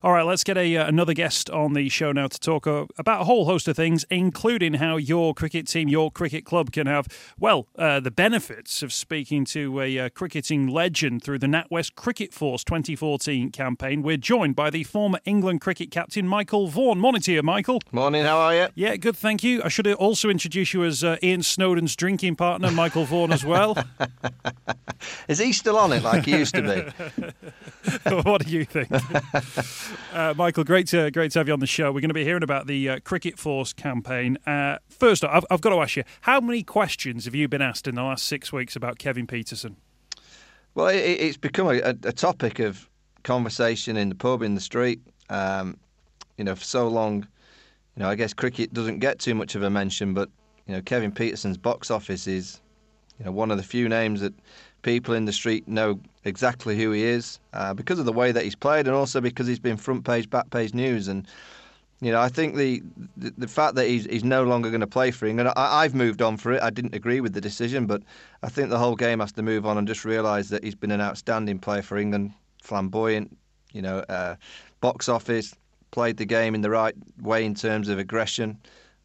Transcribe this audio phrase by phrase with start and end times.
[0.00, 2.84] All right, let's get a uh, another guest on the show now to talk uh,
[2.98, 6.86] about a whole host of things, including how your cricket team, your cricket club, can
[6.86, 11.96] have well uh, the benefits of speaking to a uh, cricketing legend through the NatWest
[11.96, 14.02] Cricket Force 2014 campaign.
[14.02, 17.00] We're joined by the former England cricket captain Michael Vaughan.
[17.00, 17.80] Morning to you, Michael.
[17.90, 18.22] Morning.
[18.22, 18.68] How are you?
[18.76, 19.16] Yeah, good.
[19.16, 19.62] Thank you.
[19.64, 23.76] I should also introduce you as uh, Ian Snowden's drinking partner, Michael Vaughan, as well.
[25.28, 28.10] Is he still on it like he used to be?
[28.22, 28.88] what do you think?
[30.12, 31.92] Uh, Michael, great to great to have you on the show.
[31.92, 34.38] We're going to be hearing about the uh, Cricket Force campaign.
[34.46, 37.86] Uh, first, I've, I've, got to ask you: How many questions have you been asked
[37.86, 39.76] in the last six weeks about Kevin Pietersen?
[40.74, 42.88] Well, it, it's become a, a, topic of
[43.24, 45.00] conversation in the pub, in the street.
[45.28, 45.76] Um,
[46.36, 47.26] you know, for so long,
[47.96, 50.30] you know, I guess cricket doesn't get too much of a mention, but
[50.66, 52.60] you know, Kevin Pietersen's box office is,
[53.18, 54.34] you know, one of the few names that
[54.82, 58.44] people in the street know exactly who he is uh, because of the way that
[58.44, 61.08] he's played, and also because he's been front page, back page news.
[61.08, 61.26] And
[62.00, 62.82] you know, I think the
[63.16, 65.94] the, the fact that he's he's no longer going to play for England, I, I've
[65.94, 66.62] moved on for it.
[66.62, 68.02] I didn't agree with the decision, but
[68.42, 70.92] I think the whole game has to move on and just realise that he's been
[70.92, 72.32] an outstanding player for England,
[72.62, 73.36] flamboyant.
[73.72, 74.36] You know, uh,
[74.80, 75.54] box office,
[75.90, 78.58] played the game in the right way in terms of aggression.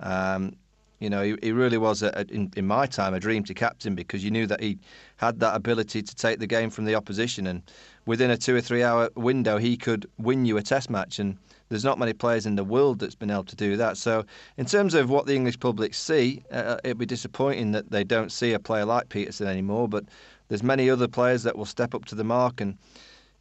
[0.00, 0.56] Um,
[1.00, 3.54] you know, he, he really was, a, a, in, in my time, a dream to
[3.54, 4.78] captain because you knew that he
[5.16, 7.46] had that ability to take the game from the opposition.
[7.46, 7.62] And
[8.04, 11.18] within a two or three hour window, he could win you a test match.
[11.18, 11.38] And
[11.70, 13.96] there's not many players in the world that's been able to do that.
[13.96, 14.24] So,
[14.58, 18.30] in terms of what the English public see, uh, it'd be disappointing that they don't
[18.30, 19.88] see a player like Pietersen anymore.
[19.88, 20.04] But
[20.48, 22.76] there's many other players that will step up to the mark and.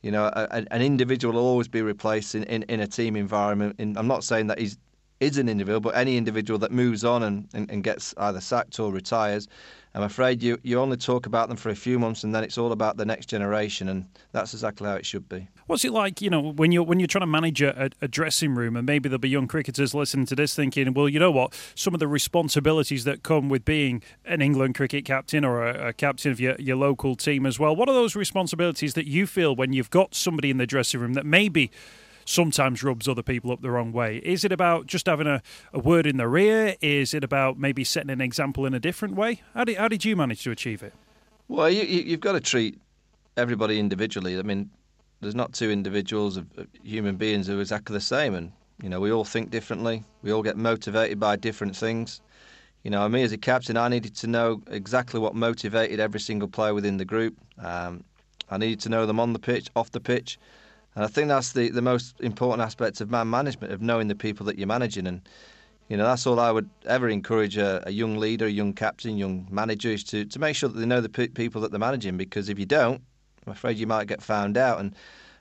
[0.02, 3.76] You know, a, an individual will always be replaced in, in, in a team environment.
[3.80, 4.78] In, I'm not saying that he's
[5.20, 8.80] is an individual, but any individual that moves on and, and, and, gets either sacked
[8.80, 9.48] or retires,
[9.94, 12.58] I'm afraid you, you only talk about them for a few months and then it's
[12.58, 15.48] all about the next generation, and that's exactly how it should be.
[15.66, 18.56] What's it like, you know, when you're when you're trying to manage a, a dressing
[18.56, 21.54] room, and maybe there'll be young cricketers listening to this thinking, well, you know what,
[21.76, 25.94] some of the responsibilities that come with being an England cricket captain or a, a
[25.94, 27.76] captain of your, your local team as well.
[27.76, 31.14] What are those responsibilities that you feel when you've got somebody in the dressing room
[31.14, 31.72] that maybe
[32.30, 34.18] sometimes rubs other people up the wrong way.
[34.18, 35.42] Is it about just having a,
[35.74, 36.76] a word in the ear?
[36.80, 39.42] Is it about maybe setting an example in a different way?
[39.54, 40.94] How did, how did you manage to achieve it?
[41.48, 42.80] Well, you, you, have got to treat
[43.36, 44.38] everybody individually.
[44.38, 44.70] I mean,
[45.22, 48.52] there's not two individuals of, of human beings who are exactly the same, and
[48.84, 50.04] you know we all think differently.
[50.22, 52.22] We all get motivated by different things.
[52.84, 56.48] You know, me as a captain, I needed to know exactly what motivated every single
[56.48, 57.36] player within the group.
[57.62, 58.04] Um,
[58.50, 60.40] I needed to know them on the pitch, off the pitch,
[61.00, 64.16] and I think that's the, the most important aspect of man management, of knowing the
[64.16, 65.08] people that you're managing.
[65.08, 65.22] And,
[65.88, 69.16] you know, that's all I would ever encourage a, a young leader, a young captain,
[69.16, 72.18] young manager is to, to make sure that they know the people that they're managing.
[72.18, 73.02] Because if you don't,
[73.48, 74.82] I'm afraid you might get found out.
[74.82, 74.94] And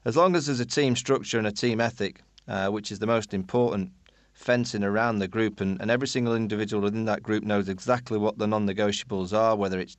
[0.05, 3.09] as long as there's a team structure and a team ethic, uh, which is the
[3.09, 3.91] most important
[4.35, 8.39] fencing around the group, and, and every single individual within that group knows exactly what
[8.39, 9.97] the non negotiables are, whether it's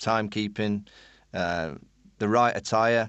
[0.00, 0.84] timekeeping,
[1.32, 1.74] uh,
[2.18, 3.08] the right attire.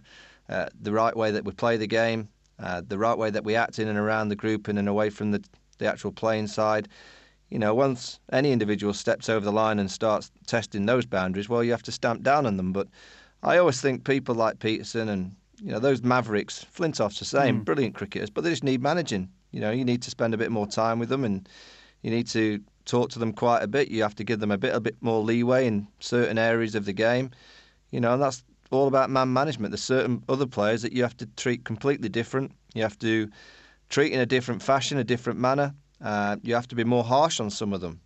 [0.49, 3.55] Uh, the right way that we play the game, uh, the right way that we
[3.55, 5.43] act in and around the group and, and away from the,
[5.77, 6.87] the actual playing side.
[7.49, 11.63] You know, once any individual steps over the line and starts testing those boundaries, well,
[11.63, 12.73] you have to stamp down on them.
[12.73, 12.87] But
[13.43, 17.65] I always think people like Pietersen and you know those Mavericks, Flintoff's the same, mm.
[17.65, 19.29] brilliant cricketers, but they just need managing.
[19.51, 21.47] You know, you need to spend a bit more time with them, and
[22.01, 23.89] you need to talk to them quite a bit.
[23.89, 26.85] You have to give them a bit a bit more leeway in certain areas of
[26.85, 27.31] the game.
[27.91, 29.71] You know, and that's all about man management.
[29.71, 32.51] There's certain other players that you have to treat completely different.
[32.73, 33.29] You have to
[33.89, 35.73] treat in a different fashion, a different manner.
[36.01, 37.99] Uh, you have to be more harsh on some of them.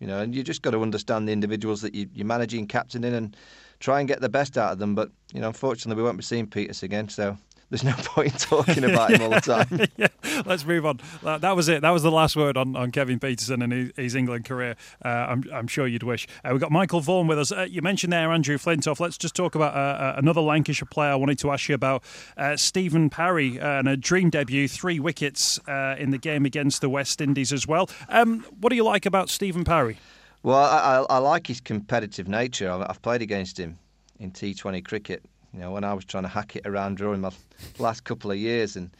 [0.00, 3.14] You know, and you just got to understand the individuals that you, you're managing, captaining,
[3.14, 3.36] and
[3.80, 4.94] try and get the best out of them.
[4.94, 7.08] But you know, unfortunately, we won't be seeing Peters again.
[7.08, 7.38] So
[7.74, 9.88] there's no point in talking about him all the time.
[9.96, 11.00] yeah, let's move on.
[11.24, 11.82] That, that, was it.
[11.82, 14.76] That was the last word on, on Kevin Pietersen and his, his England career.
[15.04, 16.28] Uh, I'm, I'm, sure you'd wish.
[16.44, 17.50] Uh, we've got Michael Vaughan with us.
[17.50, 19.00] Uh, you mentioned there Andrew Flintoff.
[19.00, 21.10] Let's just talk about uh, uh, another Lancashire player.
[21.10, 22.04] I wanted to ask you about
[22.36, 27.20] uh, Stephen Parry and a dream debut, three wickets in the game against the West
[27.20, 27.90] Indies as well.
[28.08, 29.98] Um, what do you like about Stephen Parry?
[30.44, 32.70] Well, I, I, I like his competitive nature.
[32.70, 33.78] I've played against him
[34.20, 35.24] in T20 cricket
[35.54, 37.30] you know, when I was trying to hack it around during my
[37.78, 38.90] last couple of years, and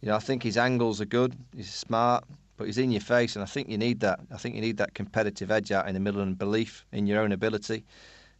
[0.00, 1.36] you know, I think his angles are good.
[1.54, 2.24] He's smart,
[2.56, 4.18] but he's in your face, and I think you need that.
[4.32, 7.20] I think you need that competitive edge out in the middle and belief in your
[7.20, 7.84] own ability.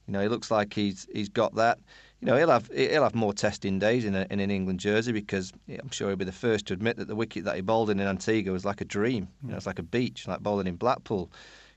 [0.06, 1.78] You know, he looks like he's he's got that.
[2.20, 5.12] You know, he'll have he'll have more testing days in, a, in an England jersey
[5.12, 7.90] because I'm sure he'll be the first to admit that the wicket that he bowled
[7.90, 9.28] in in Antigua was like a dream.
[9.42, 9.58] You know, mm.
[9.58, 11.30] it's like a beach, like bowling in Blackpool.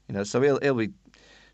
[0.08, 0.92] You know, so he'll he'll be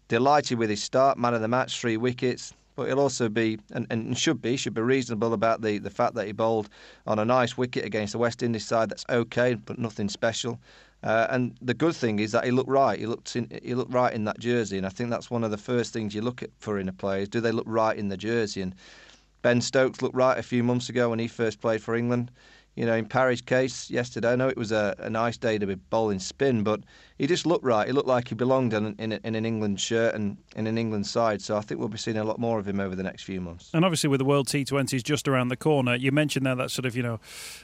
[0.09, 3.87] delighted with his start, man of the match, three wickets but he'll also be and,
[3.89, 6.69] and should be should be reasonable about the, the fact that he bowled
[7.05, 8.89] on a nice wicket against the West Indies side.
[8.89, 10.59] That's okay, but nothing special.
[11.03, 12.99] Uh, and the good thing is that he looked right.
[12.99, 15.51] He looked in, he looked right in that jersey, and I think that's one of
[15.51, 17.97] the first things you look at for in a player is do they look right
[17.97, 18.61] in the jersey?
[18.61, 18.75] And
[19.41, 22.31] Ben Stokes looked right a few months ago when he first played for England
[22.77, 25.65] you know, in Parry's case yesterday, I know it was a, a nice day to
[25.65, 26.81] be bowling spin, but
[27.17, 27.87] he just looked right.
[27.87, 31.07] He looked like he belonged in, in, in, an England shirt and in an England
[31.07, 31.41] side.
[31.41, 33.41] So I think we'll be seeing a lot more of him over the next few
[33.41, 33.71] months.
[33.73, 36.85] And obviously, with the World T20s just around the corner, you mentioned there that sort
[36.85, 37.19] of, you know,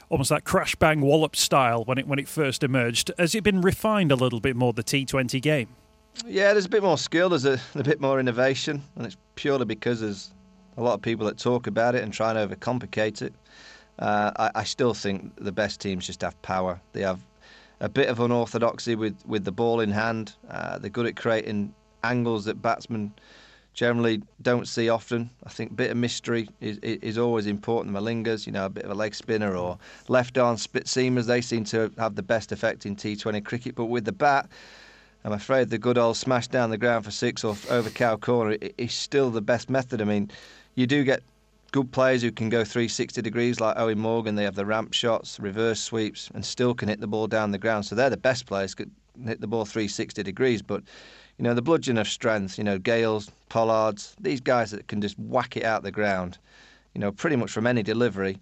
[0.08, 3.12] almost that crash bang wallop style when it when it first emerged.
[3.16, 5.68] Has it been refined a little bit more the T20 game?
[6.26, 7.28] Yeah, there's a bit more skill.
[7.28, 10.32] There's a, a bit more innovation, and it's purely because there's
[10.76, 13.32] a lot of people that talk about it and try and overcomplicate it.
[13.98, 16.80] Uh, I, I, still think the best teams just have power.
[16.92, 17.20] They have
[17.80, 20.34] a bit of unorthodoxy with, with the ball in hand.
[20.50, 23.14] Uh, they're good at creating angles that batsmen
[23.72, 25.30] generally don't see often.
[25.44, 27.94] I think a bit of mystery is, is always important.
[27.94, 31.40] Malingas, you know, a bit of a leg spinner or left arm spit seamers, they
[31.40, 33.74] seem to have the best effect in T20 cricket.
[33.74, 34.48] But with the bat,
[35.24, 38.56] I'm afraid the good old smash down the ground for six or over cow corner
[38.78, 40.00] is still the best method.
[40.00, 40.30] I mean,
[40.74, 41.22] you do get
[41.74, 44.36] good players who can go 360 degrees like Eoin Morgan.
[44.36, 47.58] They have the ramp shots, reverse sweeps, and still can hit the ball down the
[47.58, 47.84] ground.
[47.84, 48.92] So they're the best players, could
[49.26, 50.62] hit the ball 360 degrees.
[50.62, 50.84] But
[51.36, 52.58] you know the bludgeon of strength.
[52.58, 56.38] You know Gayles, Pollards, these guys that can just whack it out the ground.
[56.94, 58.38] You know pretty much from any delivery.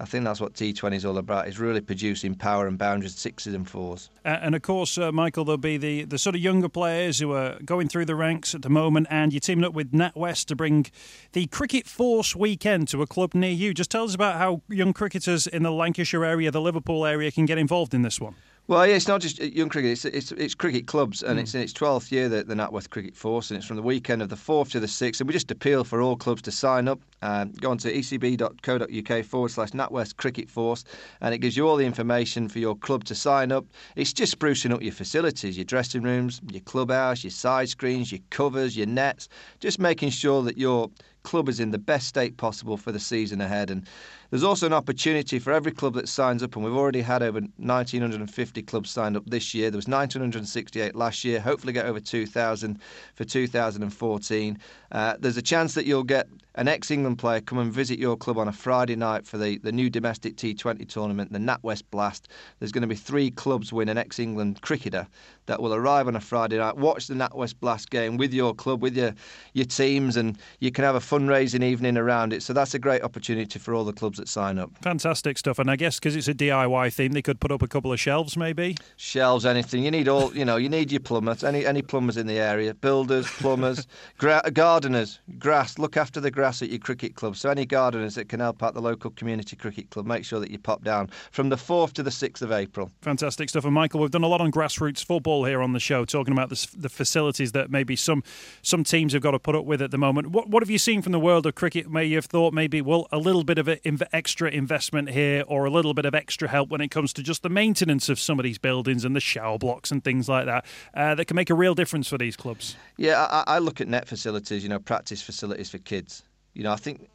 [0.00, 3.54] I think that's what T20 is all about, is really producing power and boundaries, sixes
[3.54, 4.10] and fours.
[4.24, 7.58] And of course, uh, Michael, there'll be the, the sort of younger players who are
[7.64, 10.86] going through the ranks at the moment, and you're teaming up with NatWest to bring
[11.32, 13.72] the Cricket Force weekend to a club near you.
[13.72, 17.46] Just tell us about how young cricketers in the Lancashire area, the Liverpool area, can
[17.46, 18.34] get involved in this one.
[18.66, 21.42] Well, yeah, it's not just young cricket; it's it's, it's cricket clubs, and mm.
[21.42, 24.22] it's in its twelfth year the, the NatWest Cricket Force, and it's from the weekend
[24.22, 25.20] of the fourth to the sixth.
[25.20, 26.98] And we just appeal for all clubs to sign up.
[27.20, 30.82] Um, go on to ecb.co.uk forward slash NatWest Cricket Force,
[31.20, 33.66] and it gives you all the information for your club to sign up.
[33.96, 38.22] It's just sprucing up your facilities, your dressing rooms, your clubhouse, your side screens, your
[38.30, 39.28] covers, your nets,
[39.60, 40.90] just making sure that your
[41.24, 43.70] club is in the best state possible for the season ahead.
[43.70, 43.86] And
[44.30, 47.40] there's also an opportunity for every club that signs up, and we've already had over
[47.40, 49.70] 1,950 clubs signed up this year.
[49.70, 51.40] There was 1,968 last year.
[51.40, 52.78] Hopefully, get over 2,000
[53.14, 54.58] for 2014.
[54.92, 58.38] Uh, there's a chance that you'll get an ex-England player come and visit your club
[58.38, 62.28] on a Friday night for the, the new domestic T20 tournament, the NatWest Blast.
[62.58, 65.08] There's going to be three clubs win an ex-England cricketer
[65.46, 68.82] that will arrive on a Friday night, watch the NatWest Blast game with your club,
[68.82, 69.14] with your
[69.52, 72.42] your teams, and you can have a fundraising evening around it.
[72.42, 74.70] So that's a great opportunity for all the clubs that sign up.
[74.82, 77.68] Fantastic stuff, and I guess because it's a DIY theme, they could put up a
[77.68, 78.76] couple of shelves, maybe.
[78.96, 80.08] Shelves, anything you need.
[80.08, 81.44] All you know, you need your plumbers.
[81.44, 83.86] Any any plumbers in the area, builders, plumbers,
[84.18, 85.78] gra- gardeners, grass.
[85.78, 87.36] Look after the grass at your cricket club.
[87.36, 90.50] So any gardeners that can help out the local community cricket club, make sure that
[90.50, 92.90] you pop down from the 4th to the 6th of April.
[93.02, 93.64] Fantastic stuff.
[93.64, 96.48] And Michael, we've done a lot on grassroots football here on the show, talking about
[96.48, 98.22] the, the facilities that maybe some
[98.62, 100.28] some teams have got to put up with at the moment.
[100.28, 101.88] What, what have you seen from the world of cricket?
[101.88, 103.68] May you have thought maybe, well, a little bit of
[104.12, 107.42] extra investment here or a little bit of extra help when it comes to just
[107.42, 110.64] the maintenance of some of these buildings and the shower blocks and things like that
[110.94, 112.76] uh, that can make a real difference for these clubs?
[112.96, 116.24] Yeah, I, I look at net facilities, you know, practice facilities for kids
[116.54, 117.08] you know, I think,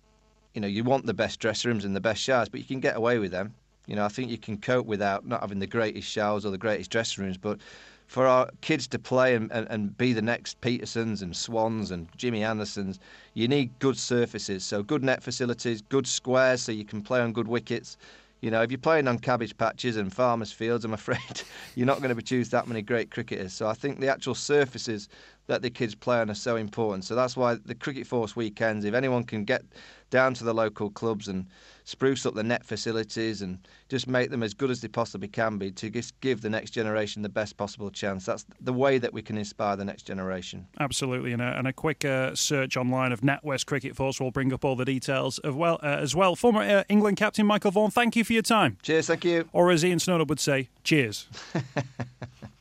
[0.54, 2.80] you know, you want the best dressing rooms and the best showers, but you can
[2.80, 3.56] get away with them.
[3.88, 6.58] You know, I think you can cope without not having the greatest showers or the
[6.58, 7.60] greatest dressing rooms, but
[8.10, 12.08] for our kids to play and, and, and, be the next Pietersens and Swanns and
[12.18, 13.00] Jimmy Andersons,
[13.36, 14.66] you need good surfaces.
[14.66, 17.98] So good net facilities, good squares so you can play on good wickets.
[18.42, 21.44] You know, if you're playing on cabbage patches and farmers' fields, I'm afraid
[21.76, 23.54] you're not going to produce that many great cricketers.
[23.54, 25.08] So I think the actual surfaces
[25.46, 27.06] that the kids play on are so important.
[27.06, 29.62] So that's why the Cricket Force weekends, if anyone can get
[30.10, 31.46] down to the local clubs and
[31.90, 33.58] spruce up the net facilities and
[33.90, 36.70] just make them as good as they possibly can be to just give the next
[36.70, 38.26] generation the best possible chance.
[38.26, 40.68] That's the way that we can inspire the next generation.
[40.80, 44.54] Absolutely, and a, and a quick uh, search online of NatWest Cricket Force will bring
[44.54, 46.36] up all the details of well uh, as well.
[46.36, 48.78] Former uh, England captain Michael Vaughan, thank you for your time.
[48.84, 49.50] Cheers, thank you.
[49.52, 51.28] Or as Ian Snowdon would say, cheers.